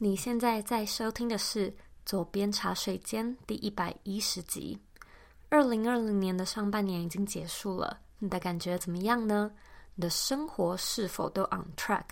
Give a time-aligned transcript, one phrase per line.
[0.00, 1.68] 你现在在收听的是
[2.06, 4.78] 《左边茶水间》第一百一十集。
[5.48, 9.50] 二零二零年的上半年已经结束了，你的感觉怎么样呢？
[9.96, 12.04] 你的生活是否都 on track？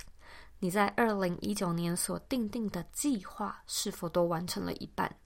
[0.58, 5.16] 你在二零一九年所定定的计划是否都完成了一半？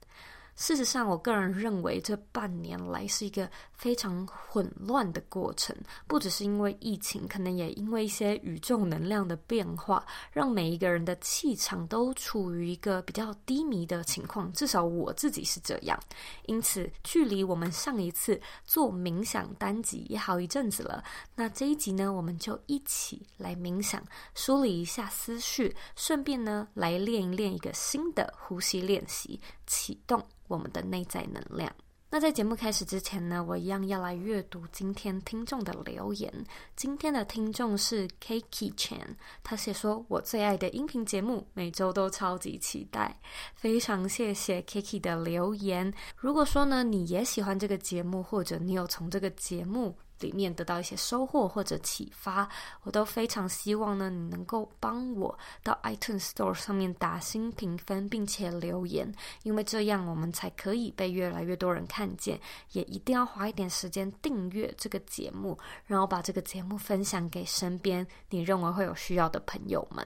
[0.55, 5.75] 事实上，我个人认为这半年来是一个非常混乱的过程，
[6.07, 14.51] 不只是因为疫情，可能也因为一些宇宙能量的变化，让每一个人的气场都处于一个比较低迷的情况。
[14.53, 15.99] 至少我自己是这样。
[16.45, 21.03] 因此，距离我们上一次做冥想单集也好一阵子了。
[21.33, 24.03] 那这一集呢，我们就一起来冥想，
[24.35, 29.39] 梳理一下思绪，顺便呢来练一练一个新的呼吸练习，
[29.71, 30.21] 启动。
[30.49, 31.73] 我们的内在能量。
[32.09, 36.45] 那在节目开始之前呢，我一样要来阅读今天听众的留言。
[36.75, 43.17] 今天的听众是 Kiki Chan，他写说：“我最爱的音频节目，每周都超级期待。”
[43.55, 45.93] 非常谢谢 Kiki 的留言。
[46.17, 52.47] 如果说呢，你也喜欢这个节目，或者你有从这个节目里面得到一些收获或者启发，
[52.83, 59.13] 我都非常希望呢，你能够帮我到 iTunes Store 上面打新评分，并且留言，
[59.43, 62.39] 因为这样我们才可以被越来越多人看见。
[62.71, 70.05] 也一定要花一点时间订阅这个节目，然后把这个节目分享给身边你认为会有需要的朋友们。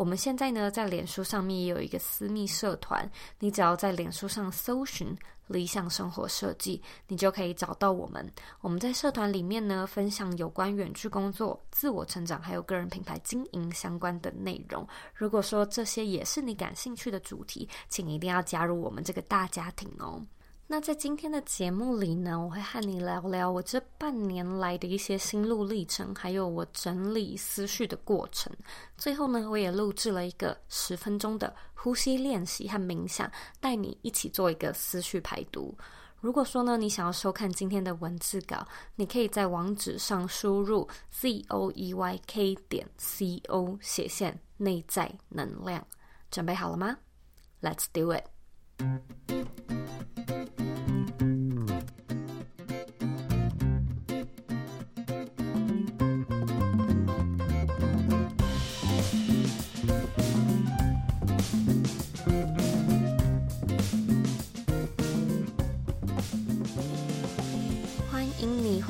[0.00, 3.06] 我们现在呢，在脸书上面也有一个私密社团，
[3.38, 5.14] 你只要在脸书上搜寻。
[5.46, 8.24] 理想生活设计，你就可以找到我们。
[8.60, 14.86] 我们在社团里面呢，分享有关远距工作、自我成长，还有个人品牌经营相关的内容。
[15.12, 20.24] 如果说这些也是你感兴趣的主题，请一定要加入我们这个大家庭哦。
[20.72, 28.52] 那在今天的节目里呢，我会和你聊聊我这半年来的一些心路历程，还有我整理思绪的过程。
[28.96, 35.76] 最后呢，我也录制了一个十分钟的呼吸练习和冥想，带你一起做一个思绪排毒。
[36.20, 45.84] 如果说呢，你想要收看今天的文字稿，你可以在网址上输入 z o e y k 点 c o 斜线内在能量。
[46.30, 46.96] 准备好了吗
[47.60, 48.22] ？Let's do it。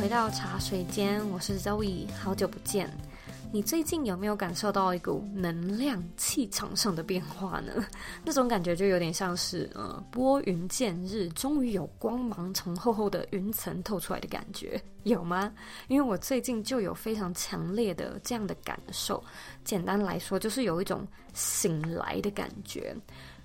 [0.00, 2.90] 回到茶水间，我是 Zoe，好久不见。
[3.52, 7.84] 你最近有没有感受到一股能量气场上的变化呢？
[8.24, 15.52] 那种感觉就有点像是，呃，拨云见日，终于有光芒从厚厚的云层透出来的感觉，有吗？
[15.88, 19.22] 因为我最近就有非常强烈的这样的感受。
[19.64, 22.96] 简单来说，就是有一种醒来的感觉。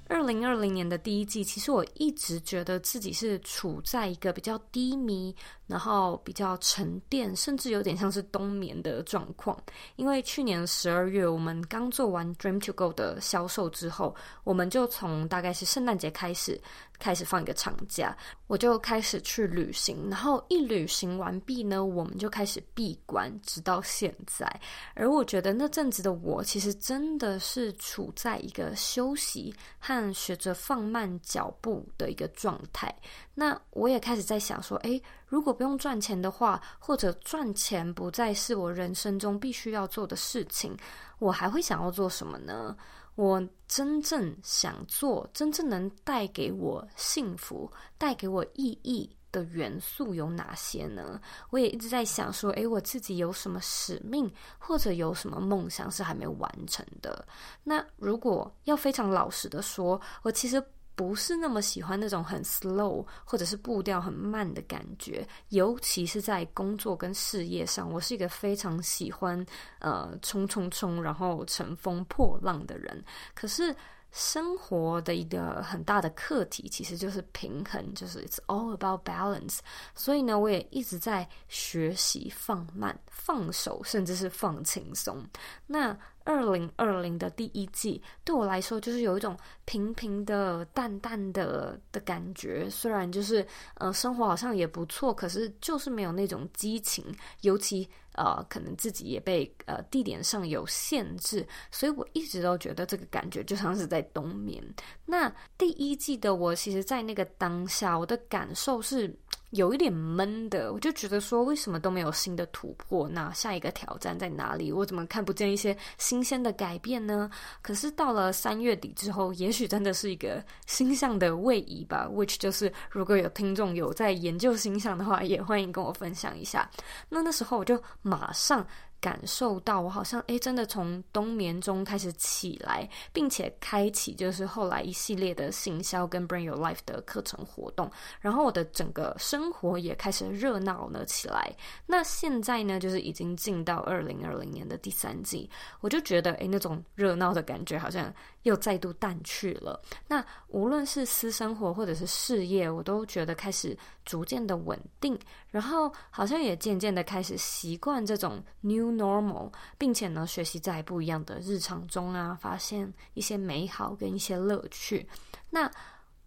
[0.07, 5.35] 二零二零年的第一季，其实我一直觉得自己是处在一个比较低迷，
[5.66, 9.57] 然后比较沉淀，甚至有点像是冬眠的状况。
[9.95, 16.61] 因为去年十二月，我们刚做完 Dream to Go 的销售之后，我们就从大概是圣诞节开始。
[17.00, 18.16] 开始放一个长假，
[18.47, 24.47] 我就开始去旅行，然后一旅行完毕呢，我们就开始闭关，直到现在。
[24.94, 32.94] 而我觉得那阵子的我，其实真的是处在一个休息和学着放慢脚步的一个状态。
[33.33, 40.75] 那我也开始在想说，诶，如果不用赚钱的话，或者赚钱不再是我人生中必须要做的事情，
[41.19, 42.75] 我还会想要做什么呢？
[43.15, 51.19] 我真正想做、真正能带给我幸福、带给我意义的元素有哪些呢？
[51.49, 57.27] 我也一直在想说，诶，我自己有什么使命，或者有什么梦想是还没完成的？
[57.63, 60.63] 那如果要非常老实的说，我其实。
[60.95, 69.45] 不是那么喜欢那种很 slow 或者是步调很慢的感觉，尤其是在工作跟事业上，我是一个非常喜欢
[69.79, 73.03] 呃冲冲冲，然后乘风破浪的人。
[73.33, 73.75] 可是
[74.11, 79.59] 生活的一个很大的课题其实就是平衡，就是 it's all about balance。
[79.94, 85.21] 所以呢，我也一直在学习放慢、放手，甚至是放轻松。
[85.68, 92.68] 那二零二零的第一季对我来说，就是有一种平平的、淡淡的的感觉。
[92.69, 93.45] 虽然就是
[93.75, 97.06] 呃，生活好像也不错，可是就是没有那种激情。
[97.42, 104.63] 尤其呃，可能自己也被呃地点上有限制，所以我一直都觉得这个感觉就像是在冬眠。
[105.06, 109.16] 那第一季的我，其实，在那个当下，我的感受是。
[109.56, 113.10] 有一点闷的，我就觉得说，为什么都没有新的突破？
[113.10, 114.72] 那下一个挑战在哪里？
[114.72, 117.30] 我怎么看不见一些新鲜的改变呢？
[117.62, 122.07] 可是到了三月底之后，也许真的是一个星象的位移吧。
[122.12, 126.69] Which 就是如果有听众有在研究星象的话，也欢迎跟我分享一下。
[127.10, 128.66] 那那时候我就马上。
[129.06, 137.88] 感受到我好像诶，真的从冬眠中开始起来，并且开启就是后来一系列的行销跟 Bring Your Life 的课程活动，
[138.19, 141.56] 然后我的整个生活也开始热闹了起来。
[141.86, 145.48] 那现在呢，就是已经进到二零二零年的第三季，
[145.81, 148.12] 我就觉得诶，那种热闹的感觉好像
[148.42, 149.80] 又再度淡去了。
[150.07, 155.16] 那无论是私生活或者是事业，我都觉得开始逐渐的稳定，
[155.52, 158.94] 然后好像也渐渐的开始习惯这种 new。
[158.95, 165.07] normal，并且呢，学习在不一样的日常中啊，发现一些美好跟一些乐趣。
[165.50, 165.69] 那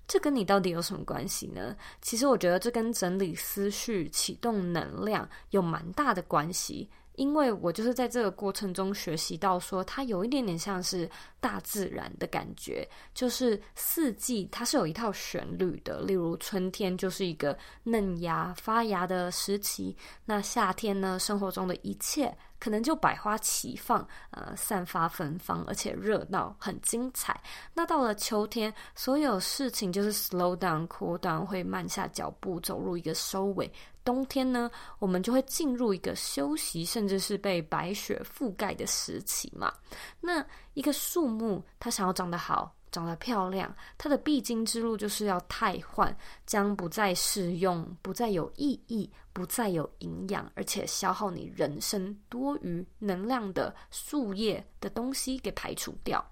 [0.06, 1.76] 这跟你到底有什么关系呢？
[2.00, 6.88] 其实我觉得这跟整理思绪、启动能量有蛮大的关系。
[7.15, 16.00] 因为我就是在这个过程中学习到，说它有一点点像是大自然的感觉，就是四季它是有一套旋律的。
[16.00, 27.41] 例如春天就是一个嫩芽发芽的时期，那夏天呢，生活中的一切可能就百花齐放，呃，散发芬芳，而且热闹，很精彩。
[27.73, 33.70] 那到了秋天，所有事情就是 slow down、cool down，会慢下脚步，走入一个收尾。
[34.05, 39.70] 冬天呢，我们就会进入一个休息，甚至是被白雪覆盖的时期嘛。
[40.19, 40.43] 那
[40.79, 46.17] 一个树木，它想要长得好、长得漂亮，它的必经之路就是要汰换，
[46.47, 56.25] 将不再适用、不再有意义、不再有营养，而且消耗你人生多余能量的树叶的东西给排除掉。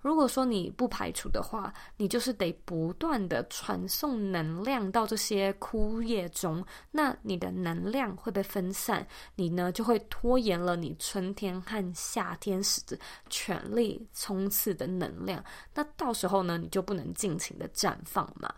[0.00, 12.80] 如果说你不排除的话，你就是得不断的传送能量到这些枯叶中，那你的能量会被分散，你呢就会拖延了你春天和夏天时
[13.28, 15.44] 全力冲刺的能量，
[15.74, 18.52] 那到时候呢你就不能尽情的绽放嘛。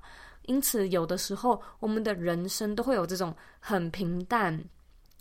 [0.47, 4.65] 因此，有的时候我们的人生都会有这种很平淡。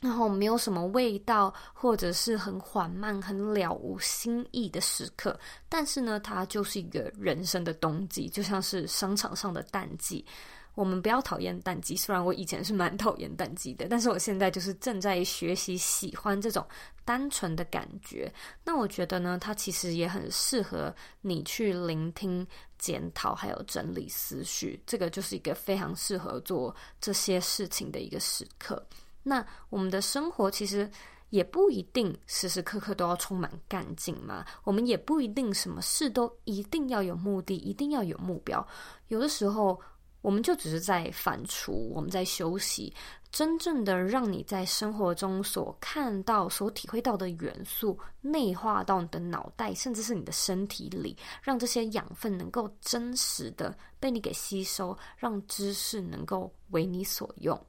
[0.02, 5.40] 然后没有什么味道，或者是很缓慢、很了无新意的时刻。
[5.70, 10.26] 但是呢，它就是一个人生的冬季，就像是商场上的淡季。
[10.74, 16.66] 我们不要讨厌淡季，虽然我以前是蛮讨厌淡季的，但是我现在就是正在学习喜欢这种
[17.04, 18.34] 单纯的感觉。
[18.64, 22.48] 那我觉得呢，它其实也很适合你去聆听、
[22.80, 24.82] 检讨，还有整理思绪。
[24.88, 28.82] 这个就是一个非常适合做这些事情的一个时刻。
[29.24, 30.90] 那我们的生活其实
[31.30, 38.66] 也不一定时时刻刻都要充满干劲嘛，我们也不一定什么事都一定要有目的，一定要有目标。
[39.08, 39.80] 有的时候，
[40.22, 42.94] 我们就只是在反刍，我们在休息。
[43.32, 57.60] 真正的让你在生活中所看到、所体会到的元素内化到你的脑袋，甚至是你的身体里，让这些养分能够真实的被你给吸收，让知识能够为你所用。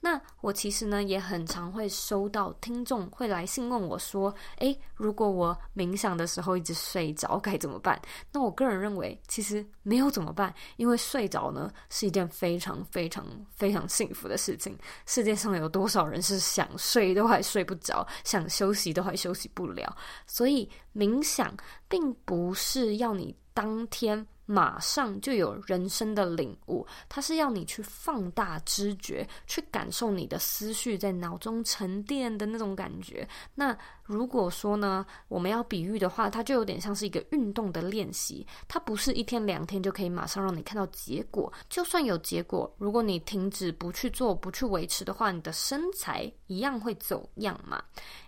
[0.00, 8.00] 那我其实呢，也很常会收到听众会来信问我说：“诶，如果我冥想的时候一直睡着，该怎么办？”
[8.32, 14.76] 那我个人认为，其实没有怎么办，因为睡着呢是一件非常非常非常幸福的事情。
[15.14, 19.94] 世界上有多少人是想睡都还睡不着，想休息都还休息不了？
[20.26, 21.54] 所以冥想
[21.86, 24.26] 并不是要你当天。
[24.44, 33.26] 马上就有人生的领悟，它是要你去放大知觉，去感受你的思绪在脑中沉淀的那种感觉。
[33.54, 33.74] 那
[34.12, 41.50] 如果说呢，我们要比喻的话，它就有点像是一个运动的练习，它不是一天两天就可以马上让你看到结果。
[41.70, 47.82] 就算有结果，如果你停止不去做、不去维持的话，你的身材一样会走样嘛。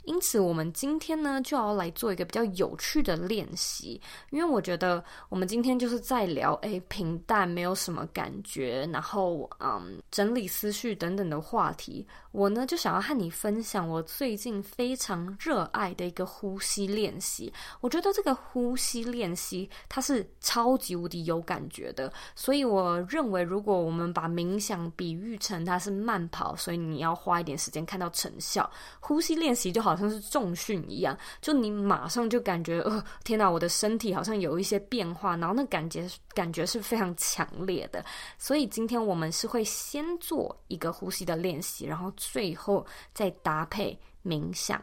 [0.04, 4.00] 因此，我们今天呢，就要来做一个比较有趣的练习，
[4.30, 12.06] 因为我觉得我们今天就是在聊，诶，平淡，没有什么感觉，然后，嗯，整理思绪等等的话题。
[12.32, 17.52] 我呢，就想要和你分享我最近非常热爱的一个呼吸练习。
[17.80, 29.96] 我觉得这个呼吸练习它是超级无敌有感觉的，所以我认为，如果我们把冥想比喻成它是慢跑，所以你要花一点时间看到成效，呼吸练习就好。
[29.96, 38.04] 像是重训一样，就你马上就感觉，呃，天哪，我的身体好像有一些变化，然后那感觉感觉是非常强烈的。
[38.36, 44.82] 所以今天我们是会先做一个呼吸的练习，然后最后再搭配冥想。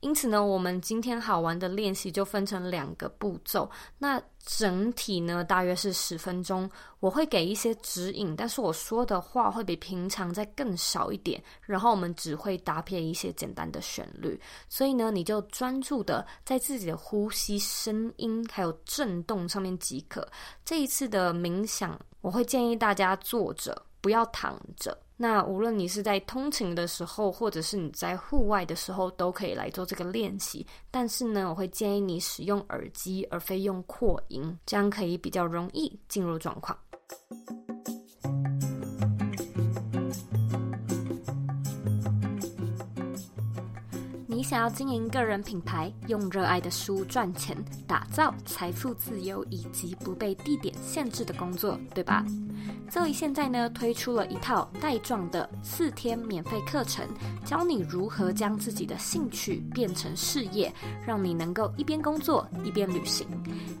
[0.00, 3.68] 因此呢，我们今天好玩的练习就分成两个步骤。
[3.98, 6.70] 那整体呢，大约是十分钟。
[7.00, 11.42] 我会给一些指引，但是我说的话会比平常再更少一点。
[11.62, 20.26] 然后我们只会搭配一些简单的旋律，所以呢，你就专注的在自己的呼吸、声音还有震动上面即可。
[20.64, 24.96] 这一次的冥想，我会建议大家坐着，不要躺着。
[25.16, 30.64] 那无论你是在通勤的时候，或者是你在户外的时候，都可以来做这个练习。
[30.90, 36.78] 但是呢，我会建议你使用耳机，而非用扩音，这样可以比较容易进入状况。
[44.48, 47.54] 想要经营个人品牌，用热爱的书赚钱，
[47.86, 52.24] 打造财富自由以及不被地点限制的工作，对吧？
[52.90, 57.06] 这里现在呢，推出了一套带状的四天免费课程，
[57.44, 60.72] 教你如何将自己的兴趣变成事业，
[61.06, 63.26] 让你能够一边工作一边旅行。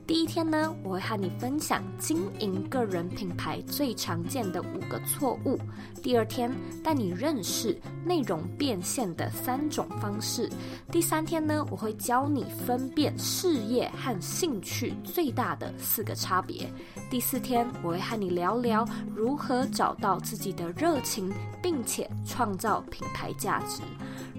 [0.06, 5.58] 第一天呢，我会和你分享经营个人品牌最常见的五个错误。
[6.02, 6.52] 第二天，
[6.84, 10.50] 带你认识内容变现的三种方式。
[10.90, 16.70] 第三天呢，我会教你分辨事业和兴趣最大的四个差别。
[17.10, 18.86] 第四天，我会和你聊聊。
[19.14, 23.82] 如何找到自己的热情，并且创造品牌价值？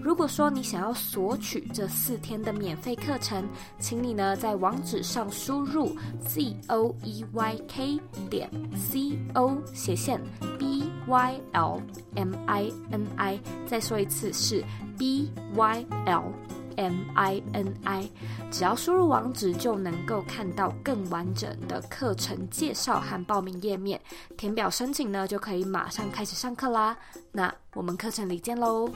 [0.01, 3.45] 如果说你想要索取这四天的免费课程，
[3.79, 5.95] 请你呢在网址上输入
[6.25, 7.99] z o e y k
[8.29, 10.19] 点 c o 斜线
[10.57, 11.81] b y l
[12.15, 14.63] m i n i，再说一次是
[14.97, 16.31] b y l。
[16.77, 18.09] M I N I，
[18.49, 23.99] 只要输入网址就能够看到更完整的课程介绍和报名页面，
[24.37, 26.97] 填表申请呢就可以马上开始上课啦。
[27.33, 28.89] 那我们课程里见喽。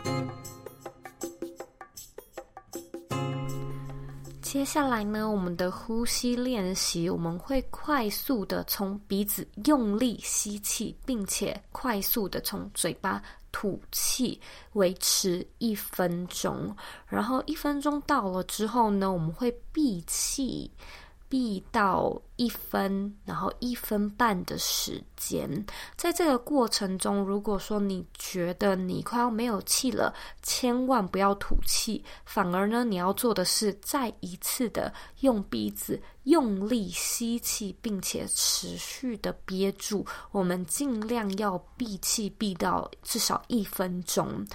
[4.53, 13.19] 接下来呢，我们的呼吸练习，我们会快速的从鼻子用力吸气，并且快速的从嘴巴。
[13.51, 14.39] 吐气，
[14.73, 16.75] 维持一分钟，
[17.07, 20.69] 然后一分钟到了之后呢，我们会闭气。
[21.33, 30.13] 闭到一分，然后一分半的时间，在这个过程中，如果说你觉得你快要没有气了，
[30.43, 40.05] 千万不要吐气，反而呢，你要做的是再一次的用鼻子用力吸气，并且持续的憋住。
[40.29, 44.45] 我们尽量要闭气闭到至少一分钟。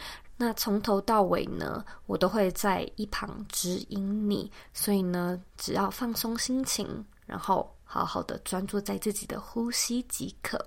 [0.40, 10.64] 那从头到尾呢，我都会在一旁指引你，所以呢，只要放松心情，然后好好的专注在自己的呼吸即可。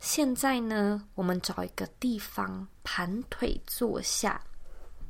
[0.00, 4.38] 现在呢，我们找一个地方盘腿坐下，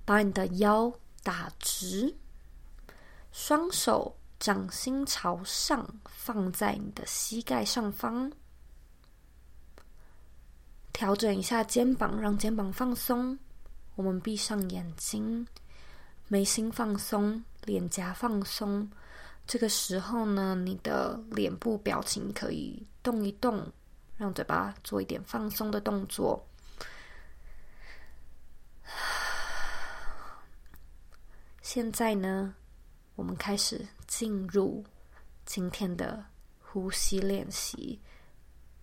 [0.05, 0.93] 把你的腰
[1.25, 2.17] 打直，
[3.33, 8.31] 双手掌心朝上放在你的膝盖上方，
[10.93, 13.37] 调整一下肩膀，让肩膀放松。
[14.00, 15.47] 我们闭上眼睛，
[16.28, 18.90] 眉心放松，脸颊放松。
[19.47, 23.71] 这个时候呢，你的脸部表情可以动一动，
[24.16, 26.42] 让嘴巴做一点放松的动作。
[31.61, 32.54] 现在呢，
[33.16, 34.83] 我们开始进入
[35.45, 36.25] 今天的
[36.62, 38.00] 呼吸练习。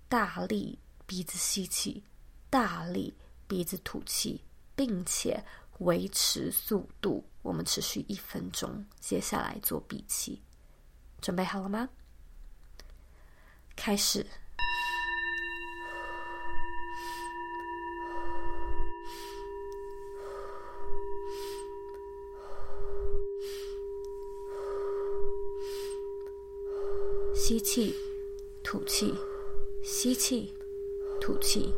[0.08, 2.04] 大力鼻子吸气，
[2.52, 3.12] 大力
[3.48, 4.44] 鼻子吐气。
[4.78, 5.44] 并且
[5.80, 8.86] 维持速度，我们持续一分钟。
[9.00, 10.44] 接下来做闭气，
[11.20, 11.90] 准备好了吗？
[13.76, 14.24] 开始。
[27.34, 27.96] 吸气，
[28.62, 29.16] 吐气，
[29.82, 30.54] 吸气，
[31.20, 31.74] 吐气。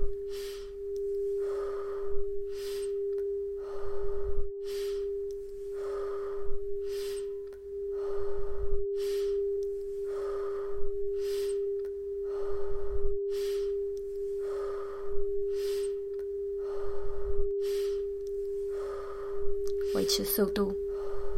[19.95, 20.73] 维持速度，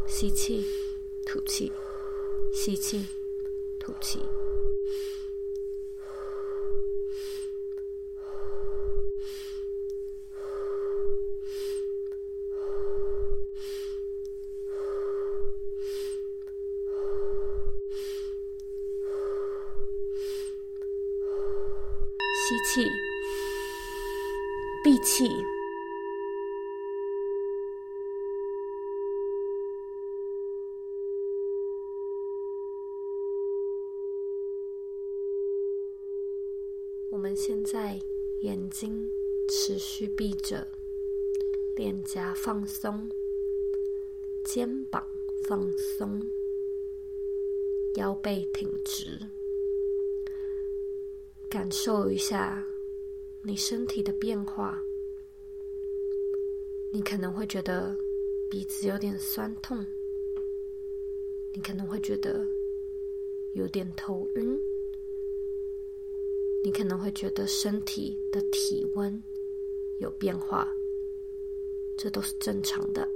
[0.06, 0.64] 吸气，
[1.26, 1.72] 吐气，
[2.54, 3.04] 吸气，
[3.80, 4.20] 吐气。
[22.48, 22.88] 吸气，
[24.84, 25.28] 闭气。
[37.22, 38.00] 们现在
[38.40, 39.12] 眼睛
[39.48, 40.68] 持续闭着，
[41.76, 43.08] 脸颊放松，
[44.44, 45.06] 肩膀
[45.44, 46.20] 放松，
[47.94, 49.20] 腰背挺直，
[51.48, 52.66] 感受一下
[53.44, 54.82] 你身体的变化。
[56.92, 57.96] 你可能会觉得
[58.50, 59.86] 鼻子有点酸痛，
[61.54, 62.44] 你可能会觉得
[63.54, 64.71] 有点头晕。
[66.64, 69.22] 你可能会觉得身体的体温
[69.98, 70.72] 有变化，
[71.98, 73.10] 这都是正常的。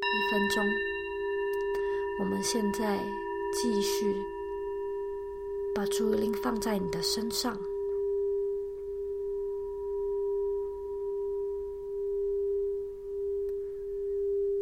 [0.00, 0.64] 一分钟，
[2.18, 2.98] 我们现在
[3.52, 4.16] 继续
[5.74, 7.56] 把注意力放在你的身上。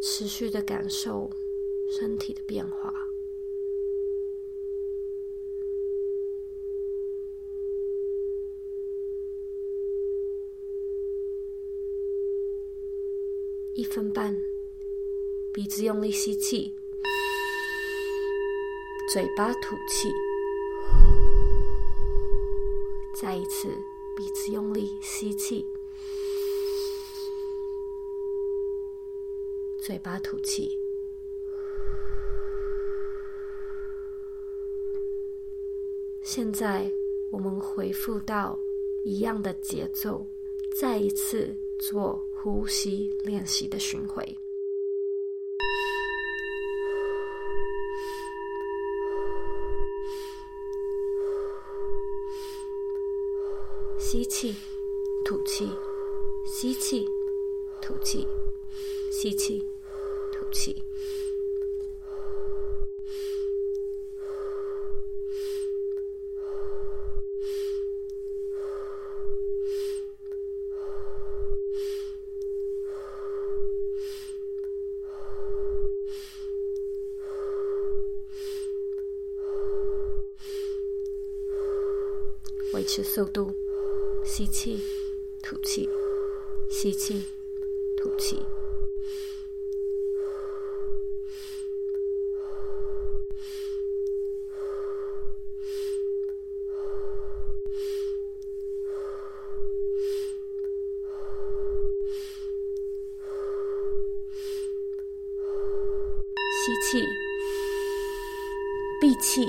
[0.07, 1.31] 持续的感受
[1.89, 2.93] 身体的变化。
[13.73, 14.37] 一分半，
[15.55, 16.77] 鼻子用力吸气，
[19.11, 20.11] 嘴巴吐气。
[23.19, 23.69] 再一次，
[24.15, 25.65] 鼻子用力吸气。
[29.85, 30.67] 嘴巴吐气。
[36.23, 36.91] 现在
[37.31, 38.59] 我们回复到
[39.03, 40.27] 一样的节奏，
[40.75, 44.25] 再一次做呼吸练习的巡回。
[53.99, 54.57] 吸气，
[55.27, 55.71] 吐气，
[56.47, 57.07] 吸气，
[57.83, 58.27] 吐气，
[59.11, 59.63] 吸气。
[82.73, 83.53] 维持速度，
[84.25, 84.83] 吸气，
[85.41, 85.89] 吐气，
[86.69, 87.25] 吸气，
[87.97, 88.45] 吐气。
[106.65, 107.07] 吸气，
[109.01, 109.47] 闭气。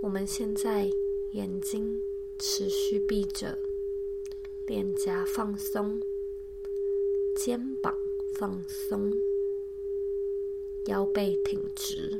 [0.00, 0.90] 我们现在
[1.32, 2.00] 眼睛
[2.38, 3.58] 持续闭着，
[4.66, 6.00] 脸颊放松，
[7.36, 7.94] 肩膀
[8.48, 9.12] 放松，
[10.86, 12.18] 腰背挺直。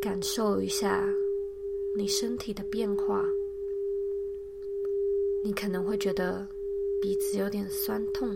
[0.00, 1.06] 感受一下
[1.94, 3.28] 你身体的变化，
[5.44, 6.48] 你可能会觉得
[7.02, 8.34] 鼻子有点酸痛，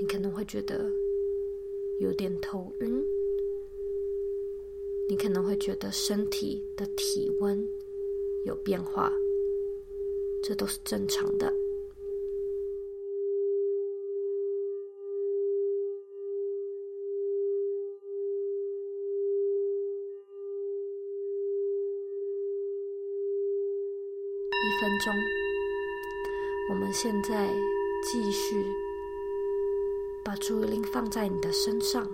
[0.00, 0.90] 你可能会觉得
[2.00, 3.06] 有点头晕，
[5.08, 7.64] 你可能会觉得身体的体温
[8.46, 9.12] 有变化，
[10.42, 11.61] 这都是正常的。
[24.82, 25.14] 分钟，
[26.68, 27.48] 我们现在
[28.02, 28.66] 继续
[30.24, 32.10] 把注意力放在你的身上，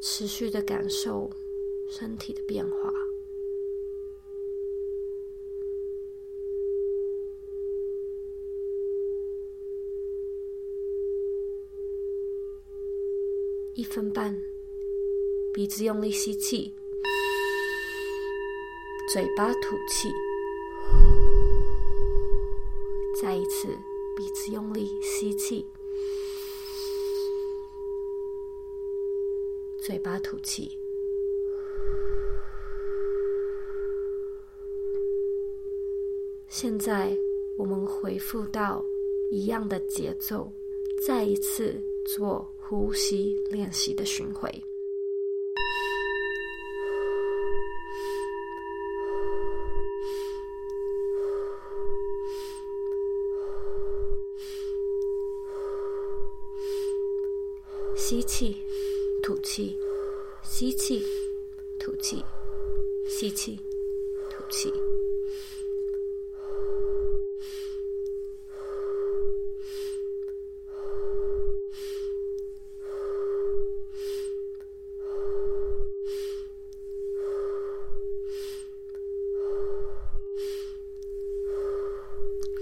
[0.00, 1.30] 持续的感受
[1.88, 2.92] 身体的变化。
[13.74, 14.49] 一分半。
[15.52, 16.72] 鼻子用力吸气，
[19.12, 20.08] 嘴巴吐气。
[23.20, 23.66] 再一次，
[24.16, 25.66] 鼻子用力吸气，
[29.82, 30.78] 嘴巴吐气。
[36.48, 37.12] 现在
[37.58, 38.84] 我们回复到
[39.32, 40.48] 一样的节奏，
[41.04, 44.48] 再一次做呼吸练习的巡回。
[58.10, 58.56] 吸气，
[59.22, 59.78] 吐气，
[60.42, 61.00] 吸气，
[61.78, 62.24] 吐气，
[63.08, 63.56] 吸气，
[64.28, 64.72] 吐气。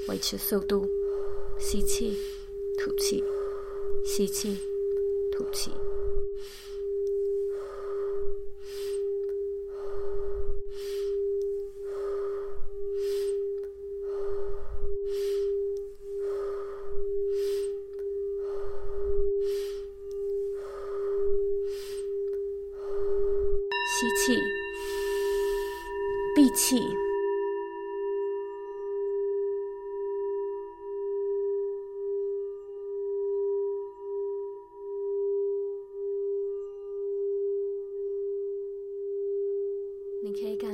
[0.09, 0.87] 维持速度，
[1.59, 2.19] 吸气，
[2.77, 3.25] 吐气，
[4.05, 4.55] 吸气，
[5.38, 5.70] 吐气。
[24.01, 24.40] 吸气，
[26.35, 27.08] 闭气。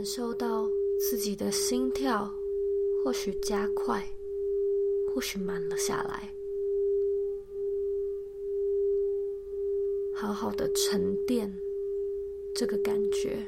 [0.04, 0.68] 感受到
[1.00, 2.30] 自己的心跳，
[3.02, 4.06] 或许加快，
[5.08, 6.30] 或许慢了下来。
[10.12, 11.50] 好好的沉淀
[12.54, 13.46] 这个感觉。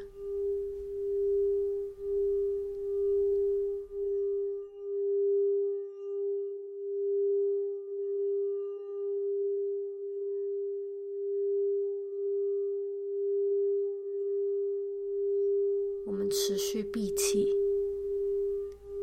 [16.47, 17.53] 持续闭气，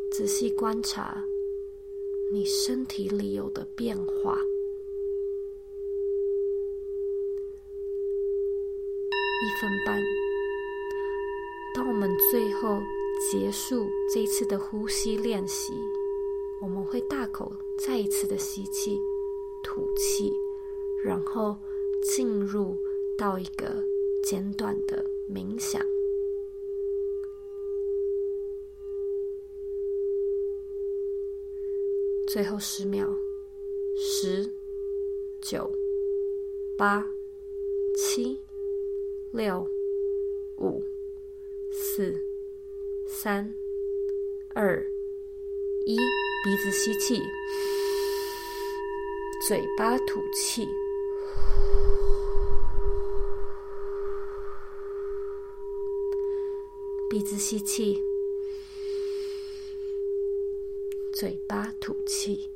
[0.09, 1.25] 仔细观察
[2.31, 4.37] 你身体里有的变化。
[9.41, 10.01] 一分半，
[11.75, 12.81] 当我们最后
[13.29, 15.73] 结束这一次的呼吸练习，
[16.61, 18.97] 我们会大口再一次的吸气、
[19.61, 20.31] 吐气，
[21.03, 21.57] 然后
[22.01, 22.77] 进入
[23.17, 23.83] 到一个
[24.23, 25.92] 简短的冥想。
[32.33, 33.07] 最后十秒，
[33.95, 34.51] 十、
[35.39, 35.71] 九、
[36.75, 37.05] 八、
[37.95, 38.39] 七、
[39.31, 39.63] 六、
[40.57, 40.83] 五、
[41.71, 42.11] 四、
[43.07, 43.53] 三、
[44.55, 44.83] 二、
[45.85, 47.21] 一，鼻子吸气，
[49.47, 50.67] 嘴巴吐气，
[57.11, 58.12] 鼻子吸气。
[61.13, 62.49] 嘴巴吐气，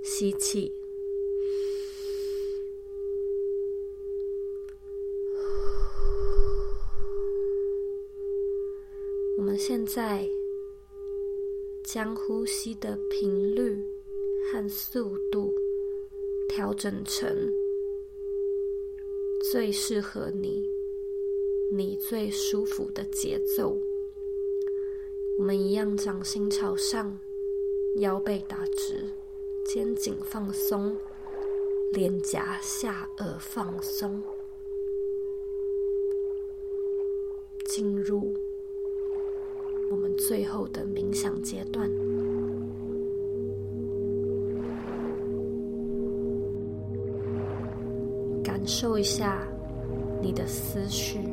[0.00, 0.72] 吸气。
[9.36, 10.24] 我们现在
[11.84, 13.76] 将呼吸的频率
[14.52, 15.52] 和速度
[16.48, 17.52] 调整成
[19.50, 20.79] 最适合你。
[21.72, 23.78] 你最舒服的节奏。
[25.38, 27.16] 我们一样，掌心朝上，
[27.98, 29.08] 腰背打直，
[29.64, 30.96] 肩颈放松，
[31.92, 34.20] 脸颊下颚放松，
[37.66, 38.34] 进入
[39.92, 41.88] 我们最后的冥想阶段。
[48.42, 49.46] 感受一下
[50.20, 51.29] 你的思绪。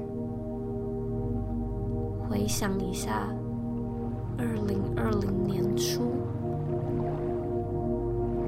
[2.38, 3.28] 回想一下，
[4.38, 6.14] 二零二零年初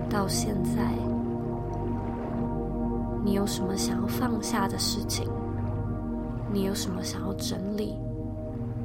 [0.08, 0.94] 到现在，
[3.26, 5.28] 你有什么想要放下的事情？
[6.54, 7.96] 你有什么想要整理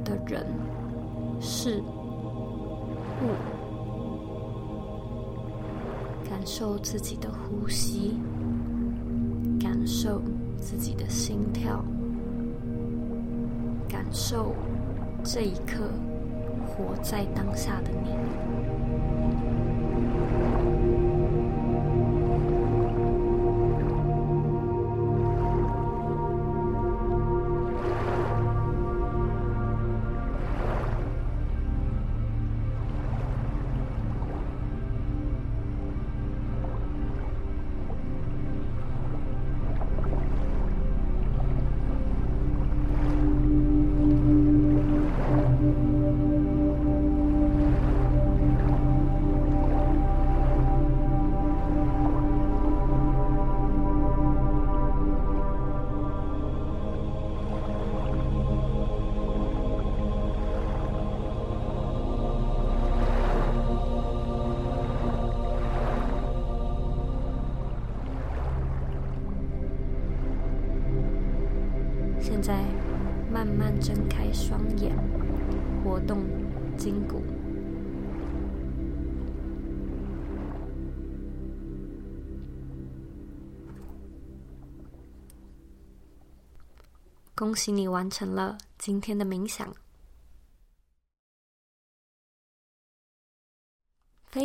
[0.03, 0.43] 的人、
[1.39, 1.83] 事、
[3.21, 3.29] 物？
[6.27, 8.19] 感受自己的呼吸，
[9.61, 10.19] 感受
[10.57, 11.85] 自己的心跳，
[13.87, 14.51] 感受。
[15.27, 15.89] 这一刻，
[16.67, 19.54] 活在当下的你。
[74.55, 74.95] 双眼，
[75.83, 76.23] 活动
[76.77, 77.21] 筋骨。
[87.35, 89.75] 恭喜你完成了今天的冥想。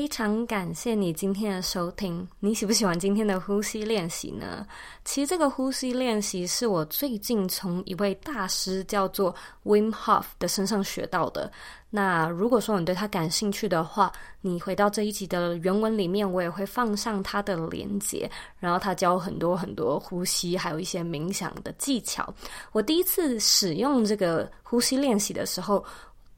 [0.01, 2.27] 非常感谢你今天的收听。
[2.39, 4.67] 你喜不喜欢今天的呼吸练习呢？
[5.05, 11.53] 其实这个呼吸练习是我最近从一位大师叫做 Wim Hof 的身上学到的。
[11.91, 14.11] 那如果说你对他感兴趣的话，
[14.41, 18.29] 你回到这一集的原文里面，我也会放上他的连接。
[18.59, 22.33] 然后他教很多很多呼吸，还有一些冥想的技巧。
[22.73, 25.85] 我第一次使用这个呼吸练习的时候，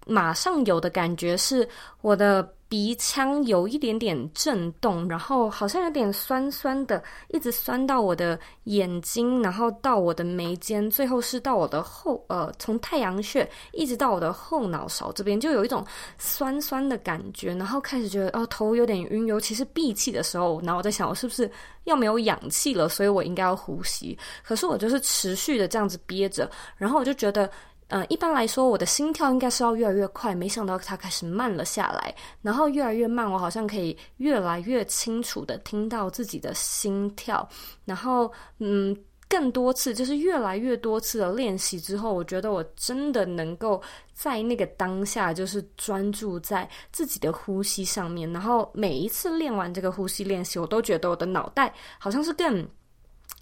[0.04, 1.68] 马上有的感觉是
[2.00, 2.52] 我的。
[2.72, 15.84] 鼻腔有一点点震动，然后好像有点酸酸的，一直酸到我的眼睛，然后到我的眉间，最后是到我的后呃，从太阳穴一直到我的后脑勺这边，就有一种
[16.16, 21.50] 酸酸的感觉，然后开始觉得哦，头有点晕，尤其是闭气的时候，然后我在想我是不是
[21.84, 27.50] 要没有氧气了，所以我应该要呼吸，可是我就是持续的这样子憋着，然后我就觉得。
[27.94, 37.46] 嗯，一般来说，我的心跳应该是要越来越快，没想到它开始慢了下来，然后越来越慢，我好像可以越来越清楚的听到自己的心跳，
[37.84, 38.96] 然后嗯，
[39.28, 43.82] 更多次，就是越来越多次的练习之后，我觉得我真的能够
[44.14, 52.66] 在那个当下，就是专注在自己的呼吸上面，然后每一次练完这个呼吸练习，我都觉得我的脑袋好像是更，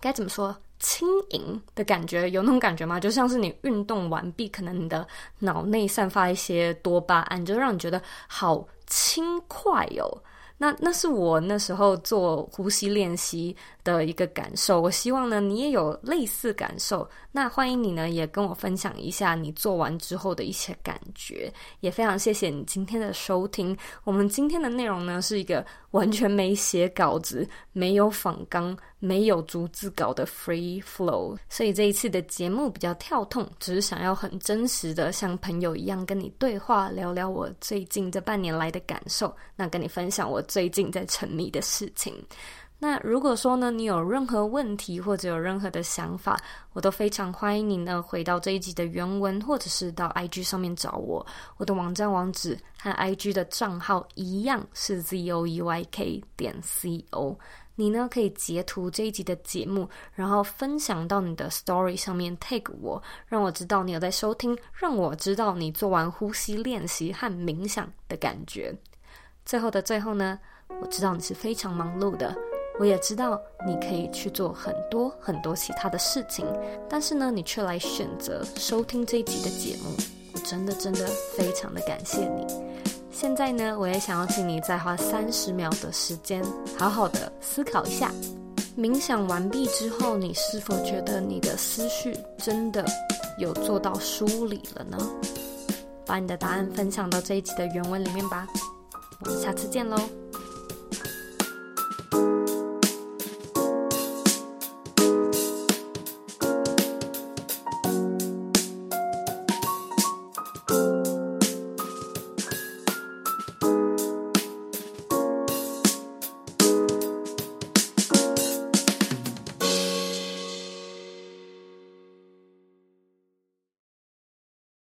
[0.00, 0.56] 该怎么说？
[0.80, 2.98] 轻盈的感觉，有那种感觉吗？
[2.98, 5.06] 就像是你运动完毕，可能你的
[5.38, 10.22] 脑内散发一些多巴胺，就让你觉得好轻快、哦。
[10.62, 14.78] 那那是我那时候做呼吸练习的一个感受。
[14.78, 17.08] 我希望呢，你也有类似感受。
[17.32, 21.50] 那欢迎你呢，也跟我分享一下你做完之后的一些感觉。
[21.80, 23.74] 也非常谢谢你今天的收听。
[24.04, 31.36] 我们今天的内容呢，是一个完全没写稿子、没有访纲、没有逐字稿的 free flow。
[31.48, 39.34] 所以这一次的节目比较跳痛，只是想要很真实的像朋友一样跟你对话，聊聊我最近这半年来的感受。
[39.56, 40.40] 那跟你分享我。
[40.42, 42.14] 最近在沉迷的事情。
[42.82, 46.40] 那如果说呢，你有任何问题或者有任何的想法，
[46.72, 51.24] 我都非常欢迎你呢回到这一集的原文，或者是到 IG 上面找我。
[51.58, 57.36] 我的网站网址和 IG 的账号一样是 zoeyk 点 co。
[57.76, 68.74] 你呢可以截图这一集的节目，然后分享到你的 Story 上面 tag 我，让我知道你有在收听，让我知道你做完呼吸练习和冥想的感觉。
[69.44, 70.38] 最后的最后呢，
[70.80, 72.34] 我知道你是非常忙碌的，
[72.80, 76.46] 我也知道你可以去做很多很多其他的事情，
[76.88, 79.94] 但是呢，你却来选择收听这一集的节目，
[80.32, 82.46] 我真的真的非常的感谢你。
[83.12, 86.42] 现在呢，我也想要请你再花三十秒的时间，
[86.78, 88.10] 好好的思考一下，
[88.78, 92.82] 冥想完毕之后，你是否觉得你的思绪真的
[93.36, 94.96] 有做到梳理了呢？
[96.06, 98.48] 把你的答案分享到这一集的原文里面吧。
[99.22, 99.98] 我们下次见喽。